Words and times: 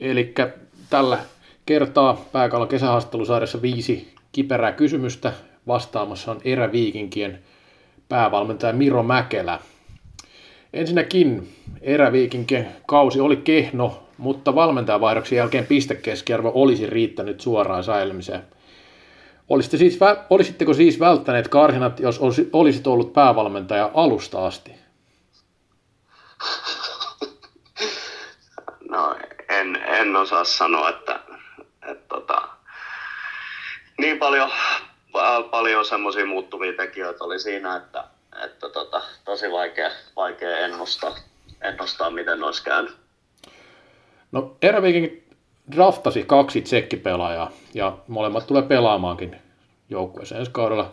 Eli 0.00 0.34
tällä 0.90 1.18
kertaa 1.66 2.24
pääkallon 2.32 2.68
kesähaastattelusarjassa 2.68 3.62
viisi 3.62 4.14
kiperää 4.32 4.72
kysymystä. 4.72 5.32
Vastaamassa 5.66 6.30
on 6.30 6.40
eräviikinkien 6.44 7.42
päävalmentaja 8.08 8.72
Miro 8.72 9.02
Mäkelä. 9.02 9.58
Ensinnäkin 10.72 11.56
eräviikinkien 11.80 12.68
kausi 12.86 13.20
oli 13.20 13.36
kehno, 13.36 14.02
mutta 14.18 14.54
valmentajavaihdoksen 14.54 15.36
jälkeen 15.36 15.66
pistekeskiarvo 15.66 16.52
olisi 16.54 16.86
riittänyt 16.86 17.40
suoraan 17.40 17.84
säilymiseen. 17.84 18.42
Olisitte 19.48 19.76
siis, 19.76 19.98
olisitteko 20.30 20.74
siis 20.74 21.00
välttäneet 21.00 21.48
karsinat, 21.48 22.00
jos 22.00 22.20
olisit 22.52 22.86
ollut 22.86 23.12
päävalmentaja 23.12 23.90
alusta 23.94 24.46
asti? 24.46 24.72
No 28.90 29.16
en, 30.04 30.16
osaa 30.16 30.44
sanoa, 30.44 30.88
että, 30.88 31.20
että 31.82 32.08
tota, 32.08 32.48
niin 33.98 34.18
paljon, 34.18 34.50
paljon 35.50 35.84
semmoisia 35.84 36.26
muuttuvia 36.26 36.72
tekijöitä 36.72 37.24
oli 37.24 37.38
siinä, 37.38 37.76
että, 37.76 38.04
että 38.44 38.68
tota, 38.68 39.02
tosi 39.24 39.50
vaikea, 39.50 39.90
vaikea 40.16 40.58
ennustaa, 40.58 41.14
ennustaa, 41.62 42.10
miten 42.10 42.42
olisi 42.42 42.64
käynyt. 42.64 42.96
No 44.32 44.56
Eräviikin 44.62 45.28
draftasi 45.76 46.22
kaksi 46.22 46.60
tsekkipelaajaa 46.60 47.50
ja 47.74 47.98
molemmat 48.08 48.46
tulee 48.46 48.62
pelaamaankin 48.62 49.36
joukkueeseen 49.90 50.38
ensi 50.38 50.52
kaudella. 50.52 50.92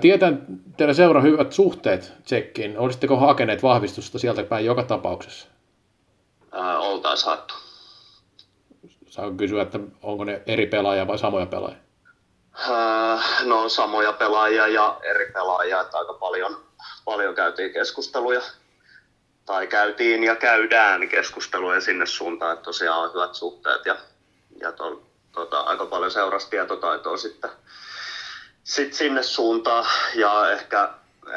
Tietän 0.00 0.46
teillä 0.76 0.94
seura 0.94 1.20
hyvät 1.20 1.52
suhteet 1.52 2.12
tsekkiin. 2.24 2.78
Olisitteko 2.78 3.16
hakeneet 3.16 3.62
vahvistusta 3.62 4.18
sieltä 4.18 4.42
päin 4.42 4.64
joka 4.64 4.82
tapauksessa? 4.82 5.48
oltaisiin 6.78 7.26
haettu. 7.26 7.54
Saanko 9.10 9.36
kysyä, 9.36 9.62
että 9.62 9.78
onko 10.02 10.24
ne 10.24 10.42
eri 10.46 10.66
pelaajia 10.66 11.06
vai 11.06 11.18
samoja 11.18 11.46
pelaajia? 11.46 11.78
no 13.44 13.68
samoja 13.68 14.12
pelaajia 14.12 14.66
ja 14.66 15.00
eri 15.02 15.32
pelaajia, 15.32 15.80
että 15.80 15.98
aika 15.98 16.12
paljon, 16.12 16.64
paljon 17.04 17.34
käytiin 17.34 17.72
keskusteluja 17.72 18.40
tai 19.46 19.66
käytiin 19.66 20.24
ja 20.24 20.36
käydään 20.36 21.08
keskusteluja 21.08 21.80
sinne 21.80 22.06
suuntaan, 22.06 22.52
että 22.52 22.64
tosiaan 22.64 23.00
on 23.00 23.14
hyvät 23.14 23.34
suhteet 23.34 23.86
ja, 23.86 23.96
ja 24.60 24.72
to, 24.72 25.02
tota, 25.32 25.60
aika 25.60 25.86
paljon 25.86 26.10
seurasi 26.10 26.50
tietotaitoa 26.50 27.16
sitten 27.16 27.50
sit 28.64 28.94
sinne 28.94 29.22
suuntaan 29.22 29.86
ja 30.14 30.50
ehkä, 30.50 30.88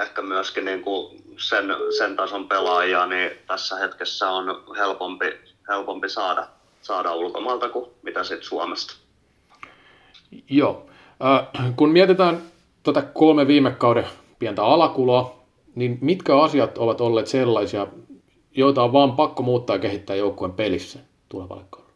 ehkä 0.01 0.21
myöskin 0.21 0.65
niin 0.65 0.81
kuin 0.81 1.23
sen, 1.37 1.65
sen 1.97 2.15
tason 2.15 2.47
pelaajia, 2.47 3.05
niin 3.05 3.31
tässä 3.47 3.75
hetkessä 3.75 4.29
on 4.29 4.63
helpompi, 4.77 5.39
helpompi 5.69 6.09
saada, 6.09 6.47
saada 6.83 7.15
ulkomailta 7.15 7.69
kuin 7.69 7.89
mitä 8.01 8.23
sitten 8.23 8.47
Suomesta. 8.47 8.93
Joo. 10.49 10.85
Äh, 11.25 11.73
kun 11.75 11.89
mietitään 11.89 12.41
tuota 12.83 13.01
kolme 13.01 13.47
viime 13.47 13.71
kauden 13.71 14.07
pientä 14.39 14.63
alakuloa, 14.63 15.43
niin 15.75 15.97
mitkä 16.01 16.41
asiat 16.41 16.77
ovat 16.77 17.01
olleet 17.01 17.27
sellaisia, 17.27 17.87
joita 18.51 18.83
on 18.83 18.93
vaan 18.93 19.15
pakko 19.15 19.43
muuttaa 19.43 19.75
ja 19.75 19.79
kehittää 19.79 20.15
joukkueen 20.15 20.53
pelissä 20.53 20.99
tulevalle 21.29 21.63
kaudelle? 21.69 21.93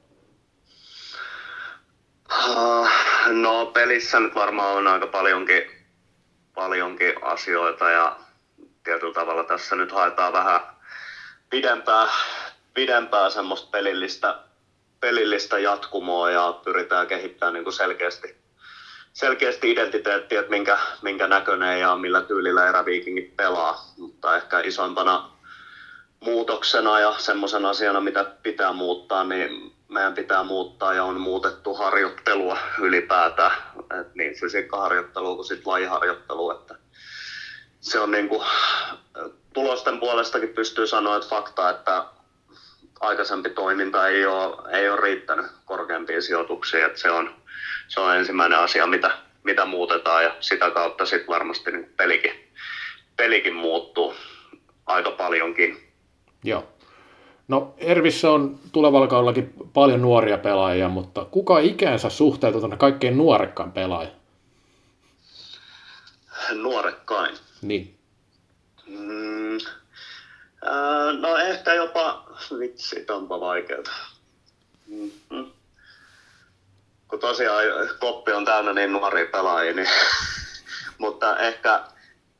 Uh, 2.49 2.87
no 3.31 3.65
pelissä 3.65 4.19
nyt 4.19 4.35
varmaan 4.35 4.77
on 4.77 4.87
aika 4.87 5.07
paljonkin, 5.07 5.63
paljonkin 6.55 7.13
asioita 7.21 7.89
ja 7.89 8.17
tietyllä 8.83 9.13
tavalla 9.13 9.43
tässä 9.43 9.75
nyt 9.75 9.91
haetaan 9.91 10.33
vähän 10.33 10.61
pidempää, 11.49 12.07
pidempää 12.73 13.29
semmoista 13.29 13.69
pelillistä, 13.71 14.46
pelillistä 14.99 15.59
jatkumoa 15.59 16.31
ja 16.31 16.59
pyritään 16.63 17.07
kehittämään 17.07 17.53
niin 17.53 17.63
kuin 17.63 17.73
selkeästi, 17.73 18.35
selkeästi 19.13 19.71
identiteettiä, 19.71 20.39
että 20.39 20.49
minkä, 20.49 20.77
minkä 21.01 21.27
näköinen 21.27 21.79
ja 21.79 21.95
millä 21.95 22.21
tyylillä 22.21 22.69
eräviikingit 22.69 23.35
pelaa. 23.35 23.93
Mutta 23.97 24.35
ehkä 24.35 24.59
isoimpana 24.59 25.29
muutoksena 26.19 26.99
ja 26.99 27.15
semmoisen 27.17 27.65
asiana, 27.65 27.99
mitä 27.99 28.23
pitää 28.43 28.73
muuttaa, 28.73 29.23
niin 29.23 29.75
meidän 29.87 30.13
pitää 30.13 30.43
muuttaa 30.43 30.93
ja 30.93 31.03
on 31.03 31.21
muutettu 31.21 31.73
harjoittelua 31.73 32.57
ylipäätään, 32.79 33.57
et 33.99 34.15
niin 34.15 34.39
fysiikkaharjoittelua 34.39 35.35
kuin 35.35 35.45
sitten 35.45 35.71
lajiharjoittelua. 35.71 36.53
Että 36.53 36.75
se 37.79 37.99
on 37.99 38.11
niin 38.11 38.29
kuin, 38.29 38.45
tulosten 39.53 39.99
puolestakin 39.99 40.49
pystyy 40.49 40.87
sanoa, 40.87 41.15
että 41.15 41.29
fakta, 41.29 41.69
että 41.69 42.05
aikaisempi 42.99 43.49
toiminta 43.49 44.07
ei 44.07 44.25
ole, 44.25 44.77
ei 44.77 44.89
ole 44.89 45.01
riittänyt 45.01 45.45
korkeampiin 45.65 46.21
sijoituksiin. 46.21 46.85
Että 46.85 46.99
se, 46.99 47.11
on, 47.11 47.35
se 47.87 47.99
on 47.99 48.15
ensimmäinen 48.15 48.59
asia, 48.59 48.87
mitä, 48.87 49.11
mitä 49.43 49.65
muutetaan 49.65 50.23
ja 50.23 50.35
sitä 50.39 50.71
kautta 50.71 51.05
sitten 51.05 51.27
varmasti 51.27 51.71
niin 51.71 51.93
pelikin, 51.97 52.31
pelikin 53.17 53.55
muuttuu 53.55 54.13
aika 54.85 55.11
paljonkin. 55.11 55.77
Joo. 56.43 56.67
No 57.47 57.73
Ervissä 57.77 58.31
on 58.31 58.59
tulevalla 58.71 59.07
kaudellakin 59.07 59.53
paljon 59.73 60.01
nuoria 60.01 60.37
pelaajia, 60.37 60.89
mutta 60.89 61.25
kuka 61.25 61.59
ikänsä 61.59 62.09
suhteutuu 62.09 62.61
tuonne 62.61 62.77
kaikkein 62.77 63.17
nuorekkaan 63.17 63.71
pelaaja? 63.71 64.09
Nuorekkain? 66.53 67.35
Niin. 67.61 67.95
Mm, 68.87 69.57
no 71.19 71.37
ehkä 71.37 71.73
jopa, 71.73 72.23
vitsi, 72.59 73.05
onpa 73.09 73.39
vaikeaa. 73.39 73.83
Mm-hmm. 74.87 75.51
Kun 77.07 77.19
tosiaan 77.19 77.63
koppi 77.99 78.31
on 78.31 78.45
täynnä 78.45 78.73
niin 78.73 78.93
nuoria 78.93 79.25
pelaajia, 79.31 79.73
niin, 79.73 79.89
mutta 80.97 81.37
ehkä 81.37 81.83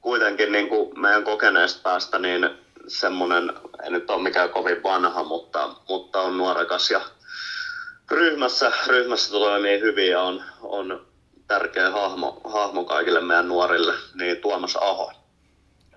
kuitenkin 0.01 0.51
niin 0.51 0.69
kuin 0.69 0.99
meidän 0.99 1.23
kokeneesta 1.23 1.81
päästä, 1.83 2.19
niin 2.19 2.49
semmoinen, 2.87 3.53
ei 3.83 3.91
nyt 3.91 4.09
ole 4.09 4.23
mikään 4.23 4.49
kovin 4.49 4.83
vanha, 4.83 5.23
mutta, 5.23 5.69
mutta 5.89 6.21
on 6.21 6.37
nuorekas 6.37 6.91
ja 6.91 7.01
ryhmässä, 8.11 8.71
ryhmässä 8.87 9.31
toimii 9.31 9.79
hyvin 9.79 10.11
ja 10.11 10.21
on, 10.21 10.43
on 10.61 11.07
tärkeä 11.47 11.89
hahmo, 11.89 12.41
hahmo 12.43 12.83
kaikille 12.83 13.21
meidän 13.21 13.47
nuorille, 13.47 13.93
niin 14.13 14.37
Tuomas 14.37 14.75
Aho. 14.75 15.11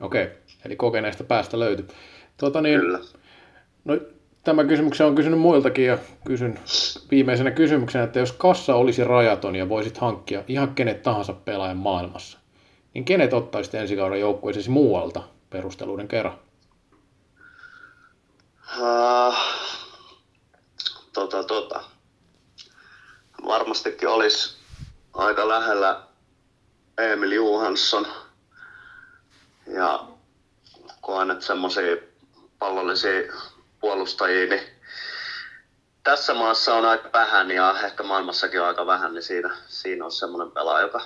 Okei, 0.00 0.24
okay. 0.24 0.36
Eli 0.64 0.76
kokeneesta 0.76 1.24
päästä 1.24 1.58
löytyy. 1.58 1.88
Tuota 2.36 2.60
niin, 2.60 2.80
Kyllä. 2.80 2.98
No, 3.84 3.98
tämä 4.44 4.64
kysymyksen 4.64 5.06
on 5.06 5.14
kysynyt 5.14 5.40
muiltakin 5.40 5.86
ja 5.86 5.98
kysyn 6.26 6.60
viimeisenä 7.10 7.50
kysymyksenä, 7.50 8.04
että 8.04 8.18
jos 8.18 8.32
kassa 8.32 8.74
olisi 8.74 9.04
rajaton 9.04 9.56
ja 9.56 9.68
voisit 9.68 9.98
hankkia 9.98 10.44
ihan 10.48 10.74
kenet 10.74 11.02
tahansa 11.02 11.32
pelaajan 11.32 11.76
maailmassa, 11.76 12.38
niin 12.94 13.04
kenet 13.04 13.32
ottaisit 13.32 13.74
ensi 13.74 13.96
kauden 13.96 14.20
joukkueesi 14.20 14.70
muualta 14.70 15.22
perusteluiden 15.50 16.08
kerran? 16.08 16.38
Uh, 18.78 19.34
tota, 21.12 21.44
tota. 21.44 21.80
Varmastikin 23.46 24.08
olisi 24.08 24.56
aika 25.14 25.48
lähellä 25.48 26.00
Emil 26.98 27.32
Johansson. 27.32 28.06
Ja 29.66 30.09
koen, 31.10 31.30
että 31.30 31.46
semmoisia 31.46 31.96
pallollisia 32.58 33.32
puolustajia, 33.80 34.46
niin 34.46 34.62
tässä 36.04 36.34
maassa 36.34 36.74
on 36.74 36.84
aika 36.84 37.10
vähän 37.12 37.50
ja 37.50 37.74
ehkä 37.84 38.02
maailmassakin 38.02 38.60
on 38.60 38.66
aika 38.66 38.86
vähän, 38.86 39.14
niin 39.14 39.22
siinä, 39.22 39.50
siinä 39.66 40.04
on 40.04 40.12
semmoinen 40.12 40.52
pelaaja, 40.52 40.86
joka 40.86 41.02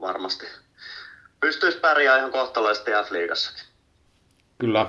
varmasti 0.00 0.46
pystyisi 1.40 1.78
pärjäämään 1.78 2.18
ihan 2.18 2.32
kohtalaisesti 2.32 2.90
F-liigassakin. 2.90 3.64
Kyllä. 4.58 4.86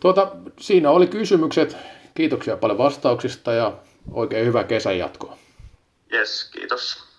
Tuota, 0.00 0.32
siinä 0.60 0.90
oli 0.90 1.06
kysymykset. 1.06 1.76
Kiitoksia 2.14 2.56
paljon 2.56 2.78
vastauksista 2.78 3.52
ja 3.52 3.72
oikein 4.12 4.46
hyvää 4.46 4.64
kesän 4.64 4.98
jatkoa. 4.98 5.38
Yes, 6.12 6.50
kiitos. 6.52 7.11